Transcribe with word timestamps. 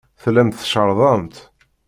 Tellamt 0.21 0.55
tcerrḍemt. 0.59 1.37